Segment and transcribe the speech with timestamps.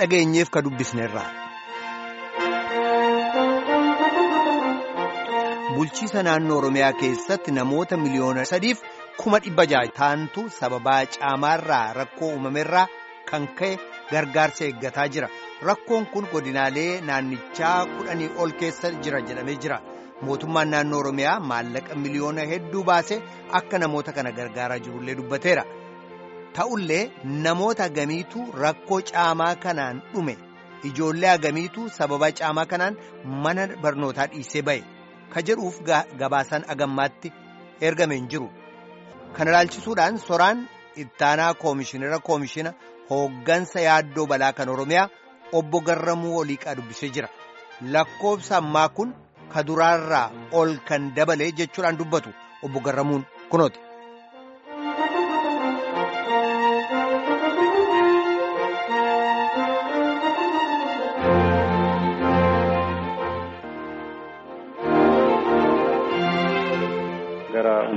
[0.00, 1.24] dhageenyeef ka dubbisneerra.
[5.74, 8.80] Bulchiisa naannoo Oromiyaa keessatti namoota miliyoona sadiif
[9.20, 12.86] kuma dhibba ja'a ta'antu sababaa caamaarraa rakkoo uumameerraa
[13.30, 13.72] kan ka'e
[14.12, 15.28] gargaarsa eeggataa jira.
[15.68, 19.78] Rakkoon kun godinaalee naannichaa kudhanii ol keessa jira jedhamee jira.
[20.22, 23.20] Mootummaan naannoo Oromiyaa maallaqa miliyoona hedduu baasee
[23.60, 25.64] akka namoota kana gargaaraa jirullee dubbateera.
[26.56, 27.10] Ta'ullee
[27.46, 30.34] namoota agamiitu rakkoo caamaa kanaan dhume
[30.90, 32.96] ijoollee agamiitu sababa caamaa kanaan
[33.44, 34.82] mana barnootaa dhiisee ba'e
[35.34, 35.76] ka jedhuuf
[36.22, 37.32] gabaasaan agammaatti
[37.90, 38.48] ergame hin jiru.
[39.36, 40.58] Kana ilaalchisuudhaan soraan
[41.04, 42.72] ittaanaa koomishinara koomishina
[43.10, 45.08] hooggansa yaaddoo balaa kan Oromiyaa
[45.60, 47.28] obbo Garramuu Oliiqaa dubbisee jira.
[47.96, 49.14] Lakkoofsa ammaa kun
[49.52, 50.30] ka duraarraa
[50.62, 52.30] ol kan dabale jechuudhaan dubbatu
[52.62, 53.80] obbo Garramuun kunooti.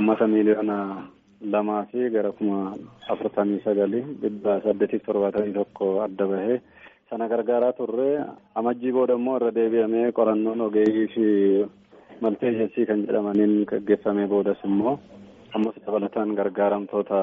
[0.02, 1.08] Gara ummata miiliyoona
[1.52, 2.76] lamaa fi gara kuma
[3.08, 6.60] afurtamii sagalii dhibba saddeetiif torbaatamii tokko adda bahee
[7.10, 11.24] sana gargaaraa turre amajjii booda immoo irra deebi'amee qorannoon ogeeyyii fi
[12.20, 14.98] malteejensi kan jedhamaniin gaggeeffamee boodas immoo
[15.54, 17.20] ammas dabalataan gargaaramtoota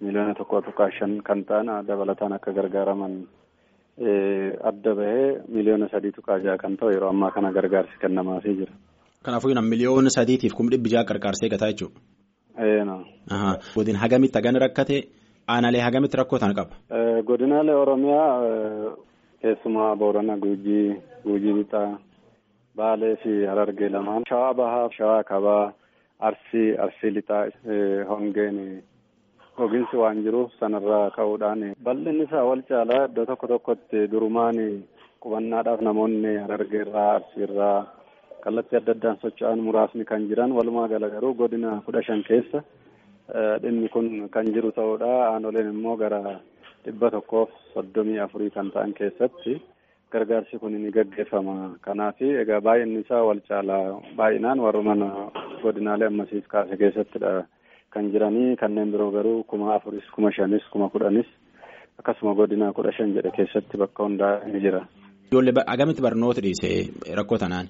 [0.00, 3.14] miiliyoona tokko tuqaa shan kan ta'an dabalataan akka gargaaraman
[4.70, 8.72] adda bahee miiliyoona sadii tuqaa ja'a kan ta'u yeroo ammaa kana gargaarsi kennamaafii jira.
[9.22, 12.00] Kanaafuu nama miliyoona sadiitiif kuma dhibbi ja'a gargaarsee gataa jechuudha.
[12.58, 14.96] Godina hagamitti hagan rakkate
[15.48, 16.74] aanaalee hagamitti rakkoo tan qaba.
[17.28, 18.34] Godinaalee Oromiyaa
[19.42, 21.98] keessumaa Boorana Gujii, Gujii Lixaa,
[22.76, 24.22] Baalee fi Harargee lamaan.
[24.28, 25.72] Shawaa Bahaa, Shawaa Kabaa,
[26.20, 27.44] Arsii, Arsii Lixaa,
[28.08, 28.82] Hongeen
[29.58, 34.58] gogiinsi waan jiruuf sanarraa ka'uudhaan bal'inni isaa wal caalaa iddoo tokko tokkotti durumaan
[35.22, 37.86] qubannaadhaaf namoonni Harargeerraa, Arsiirraa
[38.44, 42.62] kallattii adda addaan socho'an muraasni kan jiran walumaa gala garuu godina kudha shan keessa
[43.62, 46.20] dhimmi kun kan jiru ta'uudha aanoleen immoo gara
[46.84, 49.54] dhibba tokkoof soddomii afurii kan ta'an keessatti
[50.12, 55.02] gargaarsi kun ni gaggeeffama kanaaf egaa baay'inni isaa wal caalaa baay'inaan warruman
[55.62, 57.32] godinaalee ammasiif kaase keessattidha
[57.96, 61.26] kan jiranii kanneen biroo garuu kuma afuris kuma shanis kuma kudhanis
[62.00, 64.80] akkasuma godina kudha shan jedhe keessatti bakka hundaa ni jira.
[65.30, 66.70] Ijoollee agamitti barnoota dhiise
[67.20, 67.66] rakkoo tanaan.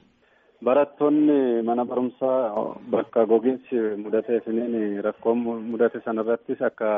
[0.64, 5.38] Barattoonni mana barumsaa bakka gogiinsi mudatee siniin rakkoon
[5.70, 6.88] mudate sanarrattis akka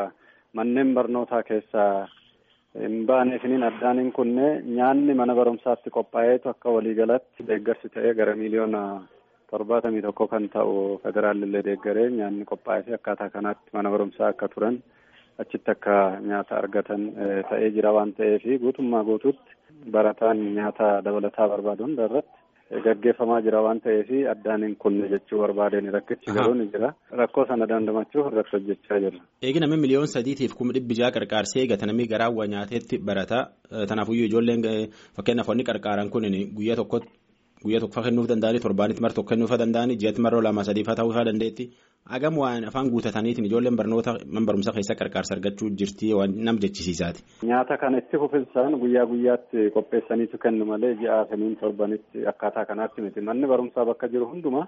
[0.56, 2.08] manneen barnootaa keessaa
[2.84, 4.46] hin baaneefiniin addaan hin kunne
[4.78, 8.82] nyaanni mana barumsaatti qophaa'eetu akka waliigalatti deeggarsi ta'ee gara miiliyoona
[9.52, 14.80] torbaatamii tokko kan ta'u federaalillee deeggaree nyaanni qophaa'ee akkaataa kanaatti mana barumsaa akka turan
[15.44, 15.98] achitti akka
[16.32, 17.08] nyaata argatan
[17.52, 19.52] ta'ee jira waan ta'eef guutummaa guutuutti
[19.92, 22.39] barataan nyaata dabalataa barbaadu hunda irratti
[22.70, 26.92] gaggeeffamaa jira waan ta'eef addaan hin kunne jechuu barbaadeen rakkichi garuu ni jira.
[27.20, 29.18] Rakkoo sana dandamachuuf irratti hojjechaa jira.
[29.42, 33.40] Eegi namni miliyoon sadiitiif kuma dhibbi ja'a qarqaarsee eegata namni garaa waa nyaateetti barata.
[33.88, 34.62] Kanaafuu ijoolleen
[35.16, 36.26] fakkeenyaaf wanni qarqaaran kun
[36.56, 37.10] guyyaa tokkotti
[37.64, 41.24] guyyaa tokko kennuuf danda'anii torbaanitti mara tokko kennuuf danda'anii ji'atti marroo lama sadiifaa ta'uu isaa
[41.28, 41.64] dandeetti.
[42.12, 47.20] Hagam waan afaan guutataniitiin ijoolleen barnoota man barumsa keessa qarqaarsa argachuu jirti waan nam jechisiisaati.
[47.50, 53.20] Nyaata kana itti fufinsaan guyyaa guyyaatti qopheessaniitu kennu malee ji'a saniin torbanitti akkaataa kanaatti miti.
[53.20, 54.66] Manni barumsaa bakka jiru hunduma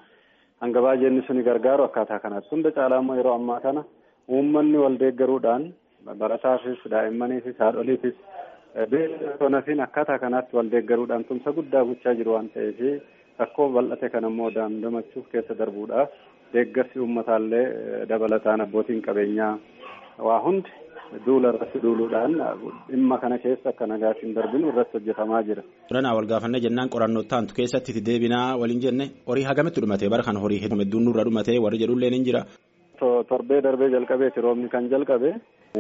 [0.61, 2.49] hanga baay'eenni suni gargaaru akkaataa kanaatti.
[2.53, 3.85] Hunda caalaa yeroo ammaa kana
[4.29, 5.73] uummanni wal deeggaruudhaan
[6.19, 8.15] barataafis daa'immaniifis haadholiifis
[8.77, 12.81] beeksisoonafiin akkaataa kanaatti wal deeggaruudhaan tumsa guddaa gochaa jiru waan ta'eef
[13.39, 16.09] rakkoo bal'ate kana immoo dandamachuuf keessa darbuudhaaf
[16.55, 17.67] deeggarsi uummataallee
[18.09, 19.53] dabalataan abbootiin qabeenyaa
[20.29, 20.71] waa hundi
[21.27, 22.33] duula irratti duuluudhaan
[22.91, 25.63] dhimma kana keessa akka nagaatiin darbinu irratti hojjetamaa jira.
[25.89, 30.37] Turanaa wal gaafannee jennaan qorannoo taantu keessatti deebinaa waliin jenne horii hagamitti dhumate bara kan
[30.45, 32.43] horii hedduun nurra dhumate warri jedhullee ni jira.
[33.29, 35.31] Torbee darbee jalqabeeti roobni kan jalqabe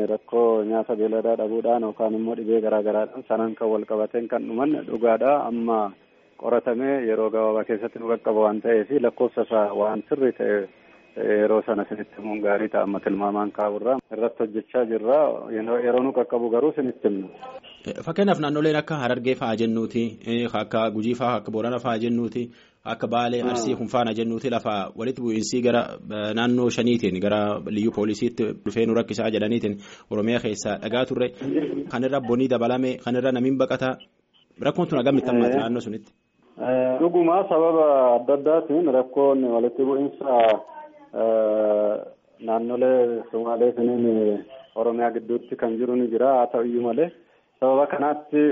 [0.00, 4.72] rakkoo nyaata beeladaa dhabuudhaan yookaan immoo dhibee garaa garaadhaan sanaan kan wal qabateen kan dhuman
[4.86, 5.44] dhugaadha.
[5.46, 5.92] Amma
[6.40, 10.56] qoratamee yeroo gabaabaa keessatti nu qaqqaba waan ta'eef lakkoofsa isaa waan sirrii ta'e
[11.16, 15.18] yeroo sana sinitti himuun gaarii ta'a amma tilmaamaan kaa'urraa irratti hojjechaa jirra
[15.86, 17.28] yeroo nu qaqqabu garuu sinitti himna.
[18.06, 20.02] Fakkeenyaaf naannoleen akka Harargee fa'aa jennuuti
[20.62, 22.42] akka Gujii fa'aa akka Boorana fa'aa jennuuti
[22.94, 25.82] akka Baalee Arsii Hunfaana jennuuti lafa walitti bu'iinsii gara
[26.38, 27.40] naannoo shaniitiin gara
[27.76, 29.76] liyyuu poolisiitti dhufee nu rakkisaa jedhaniitiin
[30.10, 31.28] Oromiyaa keessaa dhagaa turre.
[31.92, 33.94] Kanirra bonii dabalame kanirra namiin baqataa
[34.66, 36.12] rakkoon tun hagam itti hammaate naannoo sunitti.
[37.00, 37.86] Dhuguma sababa
[38.16, 40.30] adda addaatiin rakkoon walitti bu'iinsa
[42.48, 44.44] naannolee Sumaalee siniin
[44.74, 47.08] Oromiyaa gidduutti kan jiru ni jira haa ta'uyyuu malee
[47.60, 48.42] sababa kanaatti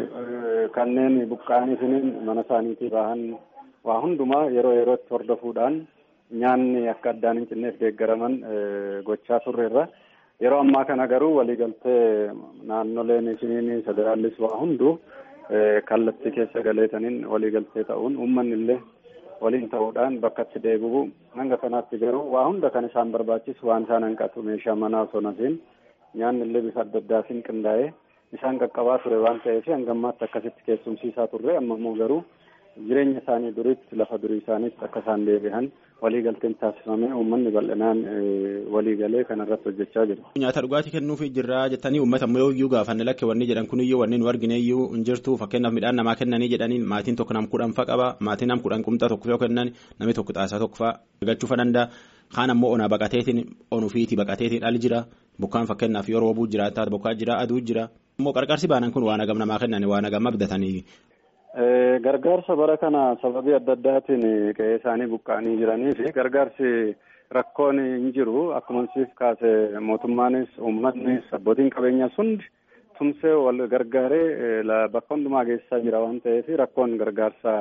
[0.76, 3.22] kanneen buqqa'anii mana isaaniitii bahan
[3.84, 5.80] waa hundumaa yeroo yerootti hordofuudhaan
[6.42, 8.34] nyaanni akka addaan hin cinneef deeggaraman
[9.08, 9.86] gochaa turreerra.
[10.42, 12.30] Yeroo ammaa kana garuu waliigaltee
[12.68, 14.98] naannoleen isiniin federaalis waa hundu
[15.88, 18.78] kallattii keessa galeetaniin waliigaltee ta'uun uummanni illee
[19.40, 21.00] waliin ta'uudhaan bakka itti deebi'u
[21.38, 25.56] hanga kanaatti garuu waa hunda kan isaan barbaachisu waan isaan hanqatu meeshaa manaa osoo nafiin
[26.20, 27.88] nyaanni illee bifa adda addaatiin qindaa'ee
[28.37, 32.20] isaan qaqqabaa ture waan ta'eef hanga ammaatti akkasitti keessumsiisaa turre amma immoo garuu
[32.88, 35.67] jireenya isaanii duriitti lafa durii isaaniitti akka isaan deebi'an
[36.02, 37.99] waliigalteen taasifamee uummanni bal'inaan
[38.75, 40.22] waliigalee kanarratti hojjechaa jira.
[40.38, 44.19] Nyaata dhugaatii kennuufii jirra jettanii uummata ammoo iyyuu gaafanne lakke wanni jedhan kun iyyuu wanni
[44.19, 47.84] nu argine iyyuu hin jirtu fakkeenyaaf midhaan namaa kennanii jedhaniin maatiin tokko nam kudhan fa
[47.90, 50.88] qaba maatiin nam kudhan qumxaa tokko yoo kennan namni tokko xaasaa tokko fa
[51.23, 51.88] argachuu fa danda'a.
[52.34, 53.40] Kaan ammoo onaa baqateetiin
[53.70, 55.05] onufiiti baqateetiin al jira
[55.40, 57.88] bokkaan fakkeenyaaf yoo roobuu jiraata bokkaa jira aduu jira.
[58.19, 60.84] Ammoo qarqarsi baanan kun waan hagam namaa kennan waan hagam abdatanii.
[61.55, 64.23] Gargaarsa bara kana sababii adda addaatiin
[64.55, 66.94] qe'ee isaanii buqqa'anii jiranii fi gargaarsi
[67.37, 69.50] rakkoon hin jiru akkuma siif kaase
[69.88, 72.47] mootummaanis uummannis abbootiin qabeenyaas hundi
[72.99, 74.62] tumsee wal gargaaree
[74.94, 77.56] bakka hundumaa geessisaa jira waan ta'eef rakkoon gargaarsa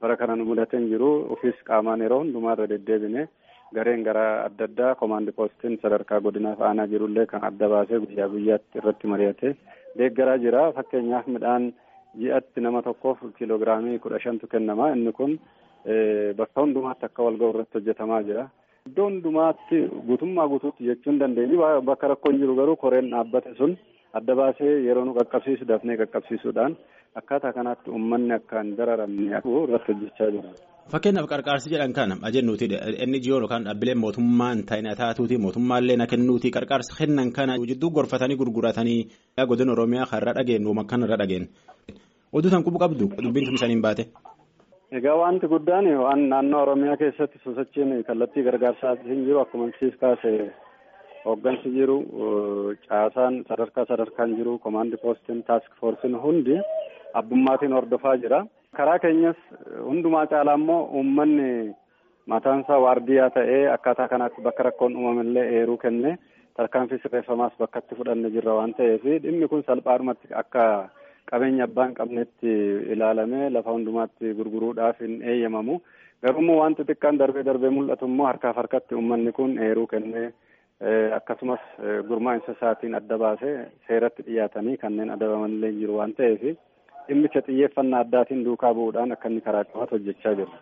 [0.00, 3.28] bara kana nu mudatee hin jiru ofiis qaamaan yeroo hundumaa irra deddeebine
[3.74, 8.78] gareen gara adda addaa koomaandi poostiin sadarkaa godinaaf aanaa jirullee kan adda baasee guyyaa guyyaatti
[8.82, 9.56] irratti mari'ate
[9.98, 11.74] deeggaraa jira fakkeenyaaf midhaan.
[12.20, 15.38] Ji'atti nama tokkoof kiiloogiraamii kudha shantu kennama inni kun
[16.38, 18.44] bakka hundumaatti akka wal ga'u irratti hojjetamaa jira.
[18.88, 19.78] Iddoo hundumaatti
[20.08, 21.58] guutummaa guutuutti jechuu hin dandeenyu
[21.90, 23.76] bakka rakkoon jiru garuu koreen dhaabbate sun
[24.12, 26.76] adda baasee yeroo nu qaqqabsiisu dafnee qaqqabsiisuudhaan
[27.20, 29.22] akkaataa kanaatti uummanni akka hin dararamne
[29.64, 30.50] irratti hojjechaa jira.
[30.92, 32.66] Fakkeenyaaf qarqaarsi jedhan kana ajennuuti
[33.04, 38.36] inni jiyoon yookaan dhaabbileen mootummaan ta'ina taatuuti mootummaallee na kennuuti qarqaarsa kennan kana jidduu gorfatanii
[38.42, 39.00] gurguratanii
[39.48, 41.48] godina Oromiyaa kan irra dhageenyu kan irra dhageenyu.
[42.36, 44.04] Oduu tan qubu qabdu dubbiin tumsaniin baate.
[44.98, 50.32] Egaa wanti guddaan waan naannoo Oromiyaa keessatti sosochiin kallattii gargaarsaa hin jiru akkuma siif kaase
[51.24, 51.96] hooggansi jiru
[52.88, 56.58] caasaan sadarkaa sadarkaan jiru koomaandi poostiin taask foorsiin hundi
[57.14, 58.44] abbummaatiin hordofaa jira.
[58.76, 59.36] Karaa keenyas
[59.88, 61.74] hundumaa caalaa immoo uummanni
[62.26, 66.18] mataansaa waardiyaa ta'ee akkaataa kanaatti bakka rakkoon uumamellee eeruu kenne
[66.56, 70.64] tarkaanfii sirreeffamaas bakka itti fudhanne jirra waan ta'eef dhimmi kun salphaadhumatti akka
[71.30, 72.52] qabeenya abbaan qabnetti
[72.94, 75.80] ilaalamee lafa hundumaatti gurguruudhaaf hin eeyyamamu.
[76.22, 80.28] Garuu waan xixiqqaan darbee darbee mul'atu immoo harkaaf harkatti uummanni kun eeruu kennee
[81.16, 81.60] akkasumas
[82.08, 83.56] gurmaa'insa isaatiin adda baasee
[83.88, 86.42] seeratti dhiyaatanii kanneen adabamanillee jiru waan ta'eef
[87.08, 90.52] dhimmicha xiyyeeffannaa addaatiin duukaa bu'uudhaan akka inni karaa qabatu hojjechaa jiru.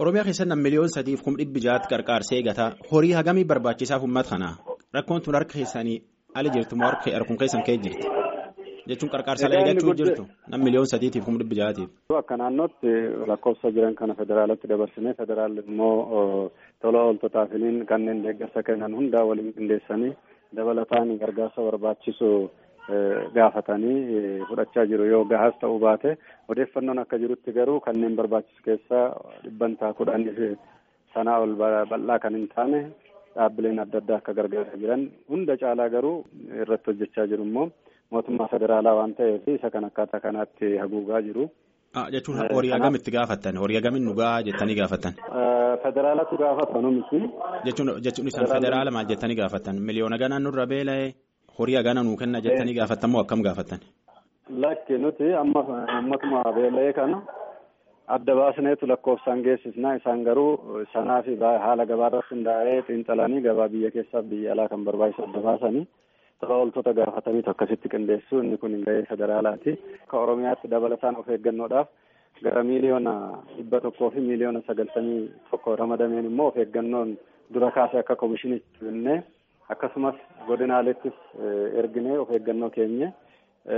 [0.00, 4.54] Oromiyaa keessatti miliyoon sadiif kum dhibbi jaatti qarqaarsee gataa horii hagamii barbaachisaaf uummata kanaa
[4.98, 5.98] rakkoon tun harka keessanii
[6.34, 8.15] ala jirtu moo harka harkuma keessan kee jirti
[8.90, 11.88] jechuun qarqaarsa eeggachuu jirtu nam miliyoon sadiitiif kum dhibbi jaatiif.
[12.20, 12.92] Akka naannootti
[13.32, 16.50] lakkoofsa jiran kana federaalatti dabarsinee federaal immoo
[16.82, 20.12] tola ooltotaafiniin kanneen deeggarsa kennan hundaa waliin qindeessanii
[20.56, 22.30] dabalataan gargaarsa barbaachisu
[23.34, 26.12] gaafatanii fudhachaa jiru yoo gahaas ta'uu baate
[26.48, 29.06] odeeffannoon akka jirutti garuu kanneen barbaachisu keessaa
[29.44, 30.48] dhibbantaa kudhanii fi
[31.14, 32.80] sanaa ol bal'aa kan hin taane
[33.36, 35.02] dhaabbileen adda addaa akka gargaaraa jiran
[35.34, 36.16] hunda caalaa garuu
[36.62, 37.66] irratti hojjechaa jiru immoo
[38.10, 41.44] mootummaa federaalaa waan ta'eef isa kan akkaataa kanaatti haguugaa jiru.
[42.14, 45.14] jechuun horii hagamitti gaafattan horii hagamin nu gahaa jettanii gaafattan.
[45.84, 47.18] Federaalatu gaafatan miti.
[47.66, 51.08] Jechuun jechuun isaan federaala maal jettanii gaafattan miliyoona ganaan nurra beela'ee
[51.58, 53.80] horii hagana nuu kenna jettanii gaafattan moo akkam gaafattan.
[54.64, 55.60] Lakki nuti amma
[56.00, 57.22] ummatuma beela'ee kana
[58.16, 61.32] adda baasneetu lakkoofsaan geessisnaa isaan garuu sanaa fi
[61.64, 65.84] haala gabaarratti hundaa'ee xiinxalanii gabaa biyya keessaa biyya alaa kan barbaachisu adda baasanii
[66.40, 69.72] tola ooltota gaafataniitu akkasitti qindeessu inni kun gahee federaalaati.
[70.02, 71.88] Akka Oromiyaatti dabalataan of eeggannoodhaaf
[72.44, 73.12] gara miiliyoona
[73.56, 77.16] dhibba tokkoo fi miiliyoona sagaltamii tokko ramadameen immoo of eeggannoon
[77.54, 79.22] dura kaasee akka komishinitti jennee
[79.68, 80.14] akkasumas
[80.46, 81.16] godinaaleettis
[81.82, 83.12] erginee of eeggannoo keenya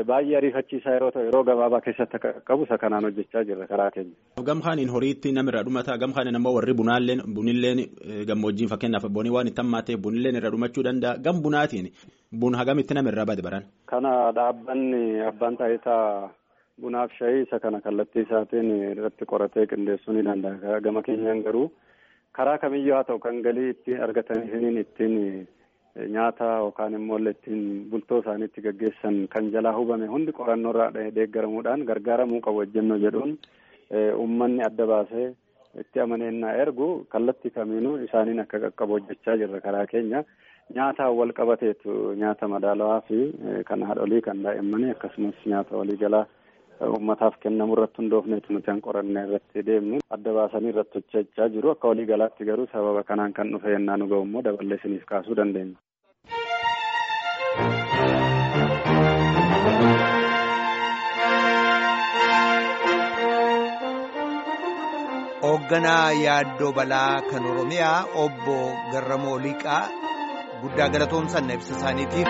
[0.08, 4.16] baay'ee ariifachiisaa yeroo ta'u yeroo gabaabaa keessatti akka qabu isa kanaan hojjechaa jirra karaa keenya.
[4.48, 7.80] Gamkaaniin horiitti namirra dhumata gamkaaniin ammoo warri bunaalleen bunilleen
[8.30, 11.88] gammoojjiin fakkeenyaaf bonii waan itti hammaateef bunilleen irra dhumachuu danda'a gam bunaatiin
[12.40, 13.64] bun hagamitti namirra bade baran.
[13.92, 15.02] Kana dhaabbanni
[15.32, 16.30] abbaan taayitaa
[16.82, 21.68] bunaaf shayii isa kana kallattii isaatiin irratti qoratee qindeessuu ni danda'a gama keenyaan garuu
[22.38, 25.16] karaa kamiyyuu haa ta'u kan galii ittiin argatanii ittiin
[26.14, 31.84] nyaata yookaan immoo ittiin bultoo isaanii itti gaggeessan kan jalaa hubame hundi qorannoo irraa deeggaramuudhaan
[31.90, 33.38] gargaaramuu qabu ejjennoo jedhuun
[34.22, 35.28] uummanni adda baasee
[35.80, 40.24] itti amaneennaa ergu kallattii kamiinuu isaaniin akka qaqqabu hojjechaa jirra karaa keenya.
[40.76, 41.92] nyaataan wal qabateetu
[42.22, 43.18] nyaata madaalawaa fi
[43.68, 46.26] kan haadholii kan daa'immanii akkasumas nyaata waliigalaa
[46.86, 51.88] uummataaf kennamu irratti hundoofneetu nuti kan qorannee irratti deemnu adda baasanii irratti hojjechaa jiru akka
[51.92, 55.78] waliigalaatti garuu sababa kanaan kan dhufe yennaa nu ga'u immoo daballee isiniif kaasuu dandeenya.
[65.42, 68.56] hoogganaa yaaddoo balaa kan oromiyaa obbo
[68.92, 69.82] Garramoo Liqaa
[70.62, 72.28] guddaa galatoomsanna ibsa isaaniitiif.